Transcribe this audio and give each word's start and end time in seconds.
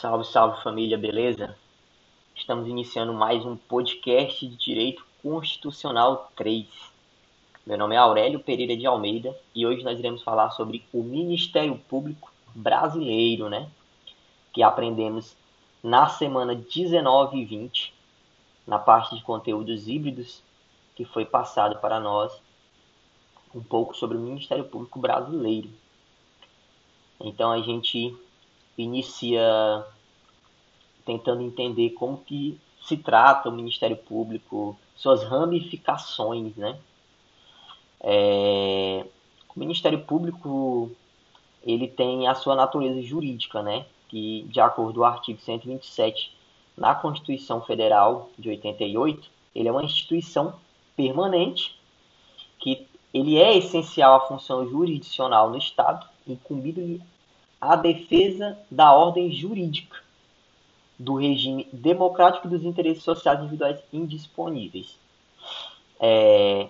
Salve, 0.00 0.24
salve 0.26 0.62
família, 0.62 0.96
beleza? 0.96 1.58
Estamos 2.32 2.68
iniciando 2.68 3.12
mais 3.12 3.44
um 3.44 3.56
podcast 3.56 4.46
de 4.46 4.54
Direito 4.54 5.04
Constitucional 5.20 6.30
3. 6.36 6.68
Meu 7.66 7.76
nome 7.76 7.96
é 7.96 7.98
Aurélio 7.98 8.38
Pereira 8.38 8.76
de 8.76 8.86
Almeida 8.86 9.36
e 9.52 9.66
hoje 9.66 9.82
nós 9.82 9.98
iremos 9.98 10.22
falar 10.22 10.50
sobre 10.50 10.84
o 10.92 11.02
Ministério 11.02 11.76
Público 11.88 12.30
Brasileiro, 12.54 13.48
né? 13.48 13.68
Que 14.52 14.62
aprendemos 14.62 15.36
na 15.82 16.08
semana 16.08 16.54
19 16.54 17.36
e 17.36 17.44
20, 17.44 17.92
na 18.68 18.78
parte 18.78 19.16
de 19.16 19.22
conteúdos 19.24 19.88
híbridos, 19.88 20.44
que 20.94 21.04
foi 21.04 21.24
passado 21.24 21.80
para 21.80 21.98
nós 21.98 22.40
um 23.52 23.60
pouco 23.60 23.96
sobre 23.96 24.16
o 24.16 24.20
Ministério 24.20 24.62
Público 24.62 25.00
Brasileiro. 25.00 25.68
Então 27.20 27.50
a 27.50 27.60
gente 27.60 28.16
inicia 28.82 29.84
tentando 31.04 31.42
entender 31.42 31.90
como 31.90 32.18
que 32.18 32.60
se 32.82 32.96
trata 32.96 33.48
o 33.48 33.52
Ministério 33.52 33.96
Público, 33.96 34.78
suas 34.96 35.22
ramificações, 35.24 36.54
né? 36.56 36.78
É, 38.00 39.04
o 39.54 39.58
Ministério 39.58 40.00
Público 40.00 40.90
ele 41.64 41.88
tem 41.88 42.28
a 42.28 42.34
sua 42.34 42.54
natureza 42.54 43.02
jurídica, 43.02 43.62
né? 43.62 43.84
Que 44.08 44.44
de 44.48 44.60
acordo 44.60 44.94
com 44.94 45.00
o 45.00 45.04
artigo 45.04 45.40
127 45.40 46.32
na 46.76 46.94
Constituição 46.94 47.60
Federal 47.60 48.30
de 48.38 48.48
88, 48.50 49.28
ele 49.54 49.68
é 49.68 49.72
uma 49.72 49.84
instituição 49.84 50.54
permanente 50.96 51.76
que 52.58 52.86
ele 53.12 53.36
é 53.36 53.56
essencial 53.56 54.14
à 54.14 54.20
função 54.20 54.68
jurisdicional 54.68 55.50
no 55.50 55.58
Estado, 55.58 56.06
incumbindo-lhe 56.26 57.02
a 57.60 57.76
defesa 57.76 58.58
da 58.70 58.92
ordem 58.92 59.30
jurídica, 59.32 59.96
do 60.98 61.14
regime 61.14 61.68
democrático 61.72 62.46
e 62.46 62.50
dos 62.50 62.64
interesses 62.64 63.02
sociais 63.02 63.40
individuais 63.40 63.80
indisponíveis. 63.92 64.98
É, 66.00 66.68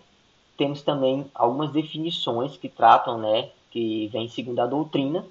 temos 0.56 0.82
também 0.82 1.26
algumas 1.34 1.70
definições 1.70 2.56
que 2.56 2.68
tratam, 2.68 3.18
né, 3.18 3.50
que 3.70 4.08
vem 4.08 4.28
segundo 4.28 4.60
a 4.60 4.66
doutrina, 4.66 5.24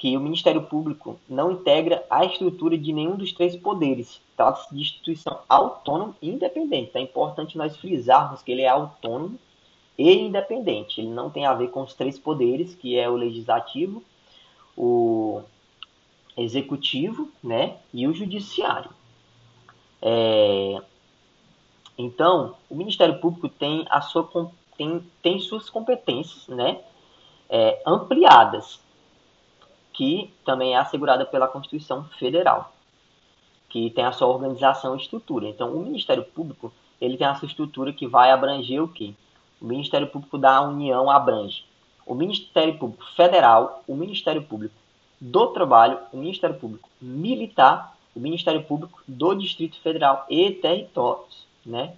que 0.00 0.16
o 0.16 0.20
Ministério 0.20 0.62
Público 0.62 1.20
não 1.28 1.52
integra 1.52 2.02
a 2.08 2.24
estrutura 2.24 2.76
de 2.78 2.90
nenhum 2.90 3.16
dos 3.16 3.32
três 3.32 3.54
poderes. 3.54 4.18
Trata-se 4.34 4.74
de 4.74 4.80
instituição 4.80 5.40
autônoma 5.46 6.16
e 6.22 6.30
independente. 6.30 6.92
É 6.94 7.00
importante 7.00 7.58
nós 7.58 7.76
frisarmos 7.76 8.40
que 8.40 8.50
ele 8.50 8.62
é 8.62 8.68
autônomo 8.68 9.38
e 9.98 10.10
independente. 10.10 11.02
Ele 11.02 11.10
não 11.10 11.28
tem 11.28 11.44
a 11.44 11.52
ver 11.52 11.68
com 11.68 11.82
os 11.82 11.92
três 11.92 12.18
poderes, 12.18 12.74
que 12.74 12.96
é 12.96 13.10
o 13.10 13.14
legislativo, 13.16 14.02
o 14.76 15.42
executivo 16.36 17.30
né, 17.42 17.76
e 17.92 18.06
o 18.06 18.14
judiciário. 18.14 18.90
É, 20.00 20.80
então, 21.98 22.56
o 22.68 22.74
Ministério 22.74 23.20
Público 23.20 23.48
tem, 23.48 23.86
a 23.90 24.00
sua, 24.00 24.28
tem, 24.76 25.04
tem 25.22 25.38
suas 25.40 25.68
competências 25.68 26.48
né, 26.48 26.80
é, 27.48 27.82
ampliadas, 27.86 28.80
que 29.92 30.32
também 30.44 30.74
é 30.74 30.78
assegurada 30.78 31.26
pela 31.26 31.48
Constituição 31.48 32.04
Federal, 32.18 32.72
que 33.68 33.90
tem 33.90 34.04
a 34.04 34.12
sua 34.12 34.28
organização 34.28 34.94
e 34.94 35.00
estrutura. 35.00 35.48
Então, 35.48 35.74
o 35.74 35.80
Ministério 35.80 36.24
Público 36.24 36.72
ele 37.00 37.16
tem 37.16 37.26
a 37.26 37.34
sua 37.34 37.46
estrutura 37.46 37.92
que 37.92 38.06
vai 38.06 38.30
abranger 38.30 38.82
o 38.82 38.88
quê? 38.88 39.14
O 39.60 39.66
Ministério 39.66 40.06
Público 40.06 40.38
da 40.38 40.60
União 40.62 41.10
abrange 41.10 41.64
o 42.06 42.14
Ministério 42.14 42.78
Público 42.78 43.04
Federal, 43.14 43.82
o 43.86 43.94
Ministério 43.94 44.42
Público 44.42 44.74
do 45.20 45.48
Trabalho, 45.48 45.98
o 46.12 46.16
Ministério 46.16 46.56
Público 46.58 46.88
Militar, 47.00 47.96
o 48.14 48.20
Ministério 48.20 48.62
Público 48.62 49.02
do 49.06 49.34
Distrito 49.34 49.78
Federal 49.80 50.24
e 50.28 50.50
Territórios, 50.52 51.46
né? 51.64 51.94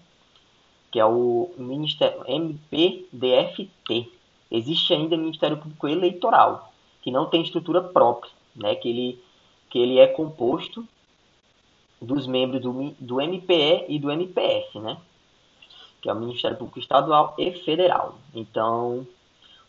Que 0.91 0.99
é 0.99 1.06
o 1.06 1.50
Ministério 1.56 2.22
MPDFT. 2.26 4.10
Existe 4.50 4.93
ainda 4.93 5.16
o 5.16 5.19
Ministério 5.19 5.56
Público 5.56 5.88
Eleitoral, 5.88 6.72
que 7.00 7.10
não 7.10 7.26
tem 7.26 7.43
estrutura 7.43 7.81
própria, 7.81 8.31
né? 8.55 8.75
Que 8.75 8.88
ele, 8.88 9.22
que 9.71 9.78
ele 9.78 9.99
é 9.99 10.06
composto 10.06 10.87
dos 12.00 12.26
membros 12.26 12.60
do, 12.60 12.91
do 12.99 13.16
MPE 13.16 13.87
e 13.88 13.99
do 13.99 14.10
MPF, 14.10 14.81
né? 14.81 14.99
Que 16.03 16.10
é 16.10 16.12
o 16.12 16.16
Ministério 16.16 16.56
Público 16.59 16.81
Estadual 16.81 17.34
e 17.38 17.53
Federal. 17.53 18.19
Então, 18.34 19.06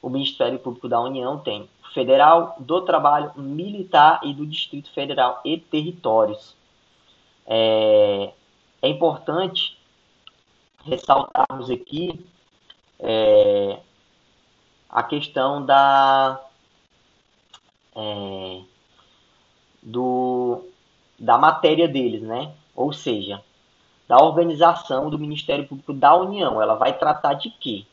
o 0.04 0.10
Ministério 0.10 0.60
Público 0.60 0.90
da 0.90 1.00
União 1.00 1.40
tem 1.40 1.68
Federal, 1.94 2.58
do 2.60 2.82
Trabalho, 2.82 3.32
Militar 3.38 4.20
e 4.24 4.34
do 4.34 4.46
Distrito 4.46 4.92
Federal 4.92 5.40
e 5.46 5.58
Territórios. 5.58 6.56
É, 7.48 8.34
é 8.82 8.90
importante 8.90 9.78
ressaltarmos 10.84 11.70
aqui 11.70 12.26
é, 13.00 13.80
a 14.90 15.04
questão 15.04 15.66
da 15.66 16.42
é, 17.96 18.62
do, 19.82 20.66
da 21.18 21.38
matéria 21.38 21.88
deles, 21.88 22.22
né? 22.24 22.54
Ou 22.76 22.92
seja, 22.92 23.42
da 24.08 24.18
organização 24.18 25.10
do 25.10 25.18
Ministério 25.18 25.66
Público 25.66 25.94
da 25.94 26.14
União. 26.14 26.62
Ela 26.62 26.76
vai 26.76 26.98
tratar 26.98 27.36
de 27.36 27.50
quê? 27.52 27.86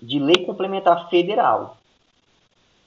De 0.00 0.18
lei 0.18 0.44
complementar 0.44 1.08
federal. 1.08 1.76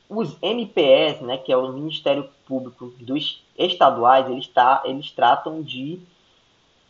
Os 0.10 0.38
MPS, 0.42 1.24
né, 1.24 1.38
que 1.38 1.52
é 1.52 1.58
o 1.58 1.72
Ministério 1.72 2.30
Público 2.46 2.94
dos 3.00 3.44
Estaduais, 3.58 4.28
eles, 4.30 4.48
tá, 4.48 4.82
eles 4.86 5.12
tratam 5.12 5.62
de 5.62 6.00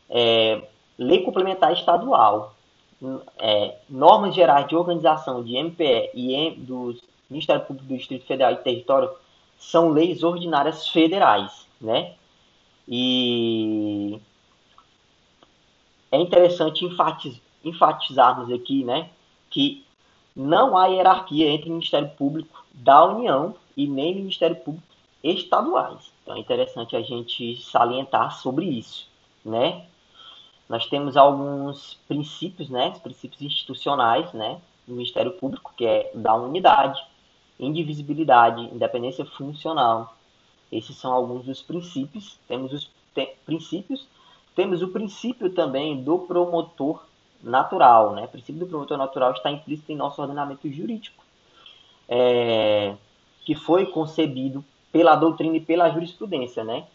é, 0.10 0.62
lei 0.98 1.24
complementar 1.24 1.74
estadual. 1.74 2.56
É, 3.38 3.76
normas 3.90 4.36
gerais 4.36 4.68
de 4.68 4.76
organização 4.76 5.44
de 5.44 5.58
MPE 5.58 6.12
e 6.14 6.52
do 6.58 6.98
Ministério 7.30 7.66
Público 7.66 7.88
do 7.88 7.98
Distrito 7.98 8.26
Federal 8.26 8.54
e 8.54 8.58
Território 8.58 9.10
são 9.58 9.90
leis 9.90 10.24
ordinárias 10.24 10.88
federais, 10.88 11.66
né? 11.80 12.14
E 12.88 14.20
é 16.12 16.18
interessante 16.18 16.86
enfatiz, 16.86 17.40
enfatizarmos 17.64 18.52
aqui, 18.52 18.84
né, 18.84 19.10
que 19.50 19.86
não 20.40 20.78
há 20.78 20.86
hierarquia 20.86 21.50
entre 21.50 21.70
Ministério 21.70 22.10
Público 22.18 22.64
da 22.74 23.04
União 23.04 23.54
e 23.76 23.86
nem 23.86 24.16
Ministério 24.16 24.56
Público 24.56 24.88
estaduais. 25.22 26.14
Então 26.24 26.38
é 26.38 26.40
interessante 26.40 26.96
a 26.96 27.02
gente 27.02 27.62
salientar 27.62 28.40
sobre 28.40 28.66
isso, 28.66 29.06
né? 29.44 29.86
Nós 30.70 30.86
temos 30.86 31.18
alguns 31.18 32.00
princípios, 32.08 32.70
né, 32.70 32.92
princípios 33.04 33.42
institucionais, 33.42 34.32
né, 34.32 34.62
do 34.88 34.94
Ministério 34.94 35.32
Público, 35.32 35.74
que 35.76 35.86
é 35.86 36.12
da 36.14 36.34
unidade, 36.36 37.04
indivisibilidade, 37.60 38.62
independência 38.62 39.26
funcional. 39.26 40.16
Esses 40.72 40.96
são 40.96 41.12
alguns 41.12 41.44
dos 41.46 41.62
princípios. 41.62 42.40
Temos 42.48 42.72
os 42.72 42.90
te 43.14 43.36
princípios, 43.46 44.08
temos 44.56 44.82
o 44.82 44.88
princípio 44.88 45.50
também 45.50 46.02
do 46.02 46.20
promotor 46.20 47.04
natural, 47.42 48.14
né? 48.14 48.26
O 48.26 48.28
princípio 48.28 48.60
do 48.60 48.68
promotor 48.68 48.98
natural 48.98 49.32
está 49.32 49.52
implícito 49.52 49.92
em 49.92 49.96
nosso 49.96 50.22
ordenamento 50.22 50.70
jurídico, 50.72 51.24
é, 52.08 52.96
que 53.46 53.56
foi 53.56 53.86
concebido 53.86 54.64
pela 54.92 55.16
doutrina 55.16 55.58
e 55.58 55.62
pela 55.62 55.90
jurisprudência, 55.90 56.64
né? 56.64 56.86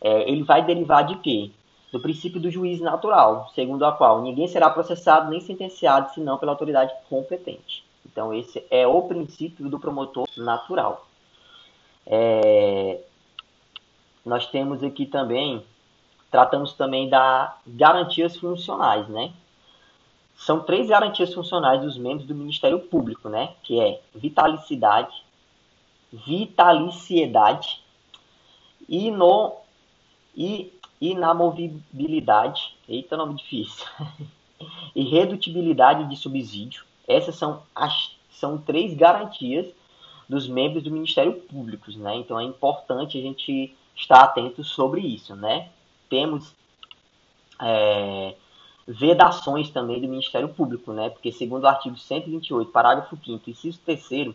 É, 0.00 0.30
ele 0.30 0.42
vai 0.42 0.64
derivar 0.64 1.04
de 1.04 1.16
quê? 1.16 1.50
Do 1.92 2.00
princípio 2.00 2.40
do 2.40 2.50
juiz 2.50 2.80
natural, 2.80 3.50
segundo 3.54 3.84
a 3.84 3.92
qual 3.92 4.22
ninguém 4.22 4.48
será 4.48 4.70
processado 4.70 5.30
nem 5.30 5.40
sentenciado 5.40 6.12
senão 6.14 6.38
pela 6.38 6.52
autoridade 6.52 6.92
competente. 7.08 7.84
Então, 8.04 8.32
esse 8.32 8.64
é 8.70 8.86
o 8.86 9.02
princípio 9.02 9.68
do 9.68 9.78
promotor 9.78 10.26
natural. 10.36 11.06
É, 12.06 13.00
nós 14.24 14.46
temos 14.46 14.82
aqui 14.82 15.06
também, 15.06 15.62
tratamos 16.30 16.72
também 16.72 17.08
das 17.08 17.52
garantias 17.66 18.36
funcionais, 18.36 19.08
né? 19.08 19.32
São 20.44 20.58
três 20.60 20.88
garantias 20.88 21.32
funcionais 21.32 21.80
dos 21.80 21.96
membros 21.96 22.26
do 22.26 22.34
Ministério 22.34 22.80
Público, 22.80 23.28
né? 23.28 23.54
Que 23.62 23.78
é 23.78 24.00
vitalicidade, 24.12 25.14
vitaliciedade 26.12 27.80
e 28.88 29.08
no 29.12 29.56
e 30.36 30.72
inamovibilidade, 31.00 32.76
eita 32.88 33.16
nome 33.16 33.36
difícil, 33.36 33.86
e 34.96 35.04
redutibilidade 35.04 36.08
de 36.08 36.16
subsídio. 36.16 36.84
Essas 37.06 37.36
são 37.36 37.62
as 37.72 38.16
são 38.30 38.58
três 38.58 38.94
garantias 38.94 39.72
dos 40.28 40.48
membros 40.48 40.82
do 40.82 40.90
Ministério 40.90 41.34
Público, 41.34 41.88
né? 41.92 42.16
Então 42.16 42.40
é 42.40 42.42
importante 42.42 43.16
a 43.16 43.22
gente 43.22 43.76
estar 43.94 44.22
atento 44.22 44.64
sobre 44.64 45.02
isso, 45.02 45.36
né? 45.36 45.68
Temos 46.08 46.52
é, 47.60 48.34
vedações 48.86 49.70
também 49.70 50.00
do 50.00 50.08
Ministério 50.08 50.48
Público, 50.48 50.92
né? 50.92 51.10
Porque 51.10 51.30
segundo 51.30 51.64
o 51.64 51.68
artigo 51.68 51.96
128, 51.96 52.70
parágrafo 52.70 53.16
5 53.16 53.50
inciso 53.50 53.78
3 53.84 54.34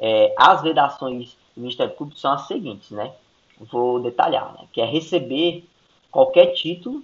é, 0.00 0.34
as 0.38 0.62
vedações 0.62 1.36
do 1.54 1.62
Ministério 1.62 1.94
Público 1.94 2.20
são 2.20 2.32
as 2.32 2.46
seguintes, 2.46 2.90
né? 2.90 3.12
vou 3.60 4.00
detalhar, 4.00 4.52
né? 4.52 4.66
que 4.72 4.80
é 4.80 4.84
receber 4.84 5.64
qualquer 6.10 6.52
título 6.54 7.02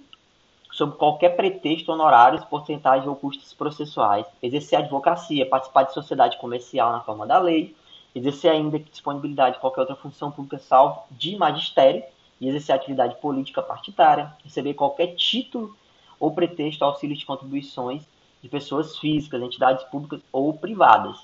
sob 0.71 0.97
qualquer 0.97 1.37
pretexto, 1.37 1.91
honorários, 1.91 2.43
porcentagem 2.45 3.07
ou 3.07 3.15
custos 3.15 3.53
processuais, 3.53 4.25
exercer 4.43 4.79
advocacia, 4.79 5.45
participar 5.45 5.83
de 5.83 5.93
sociedade 5.93 6.37
comercial 6.37 6.91
na 6.91 6.99
forma 6.99 7.25
da 7.25 7.39
lei, 7.39 7.73
exercer 8.13 8.51
ainda 8.51 8.77
disponibilidade 8.77 9.55
de 9.55 9.61
qualquer 9.61 9.81
outra 9.81 9.95
função 9.95 10.31
pública 10.31 10.59
salvo 10.59 11.03
de 11.11 11.37
magistério 11.37 12.03
e 12.41 12.49
exercer 12.49 12.75
atividade 12.75 13.15
política 13.21 13.61
partidária, 13.61 14.33
receber 14.43 14.73
qualquer 14.73 15.15
título 15.15 15.73
ou 16.19 16.31
pretexto 16.31 16.83
auxílio 16.83 17.15
de 17.15 17.25
contribuições 17.25 18.03
de 18.41 18.49
pessoas 18.49 18.97
físicas, 18.97 19.41
entidades 19.41 19.83
públicas 19.85 20.21
ou 20.31 20.53
privadas, 20.53 21.17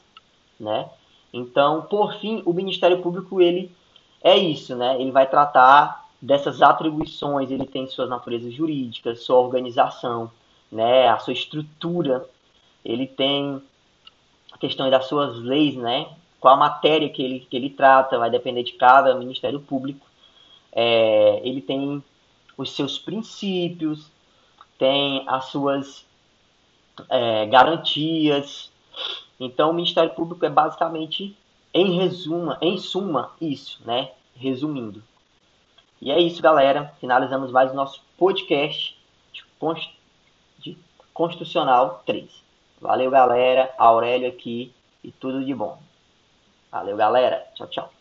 né? 0.59 0.89
Então, 1.33 1.83
por 1.83 2.15
fim, 2.15 2.41
o 2.45 2.53
Ministério 2.53 3.01
Público 3.01 3.41
ele 3.41 3.71
é 4.23 4.37
isso, 4.37 4.75
né? 4.75 4.99
Ele 4.99 5.11
vai 5.11 5.29
tratar 5.29 6.09
dessas 6.21 6.61
atribuições, 6.61 7.49
ele 7.49 7.65
tem 7.65 7.87
suas 7.87 8.09
naturezas 8.09 8.53
jurídicas, 8.53 9.23
sua 9.23 9.37
organização, 9.37 10.31
né, 10.71 11.07
a 11.09 11.17
sua 11.17 11.33
estrutura, 11.33 12.23
ele 12.85 13.07
tem 13.07 13.61
a 14.51 14.57
questão 14.57 14.89
das 14.89 15.07
suas 15.07 15.37
leis, 15.39 15.75
né, 15.75 16.07
qual 16.39 16.53
a 16.53 16.57
matéria 16.57 17.09
que 17.09 17.21
ele, 17.21 17.39
que 17.39 17.55
ele 17.55 17.69
trata, 17.69 18.19
vai 18.19 18.29
depender 18.29 18.63
de 18.63 18.73
cada 18.73 19.15
Ministério 19.15 19.59
Público. 19.59 20.05
É, 20.71 21.39
ele 21.43 21.61
tem 21.61 22.03
os 22.57 22.71
seus 22.71 22.97
princípios, 22.97 24.09
tem 24.81 25.23
as 25.27 25.45
suas 25.45 26.03
é, 27.07 27.45
garantias. 27.45 28.71
Então, 29.39 29.69
o 29.69 29.73
Ministério 29.75 30.09
Público 30.15 30.43
é 30.43 30.49
basicamente, 30.49 31.37
em 31.71 31.95
resumo, 31.99 32.57
em 32.59 32.79
suma, 32.79 33.31
isso, 33.39 33.79
né? 33.85 34.09
Resumindo. 34.35 35.03
E 36.01 36.09
é 36.09 36.19
isso, 36.19 36.41
galera. 36.41 36.95
Finalizamos 36.99 37.51
mais 37.51 37.71
o 37.71 37.75
nosso 37.75 38.01
podcast 38.17 38.97
de, 39.31 39.43
de 40.57 40.77
Constitucional 41.13 42.01
3. 42.03 42.27
Valeu, 42.81 43.11
galera. 43.11 43.71
Aurélio 43.77 44.27
aqui 44.27 44.73
e 45.03 45.11
tudo 45.11 45.45
de 45.45 45.53
bom. 45.53 45.77
Valeu, 46.71 46.97
galera. 46.97 47.45
Tchau, 47.53 47.67
tchau. 47.67 48.00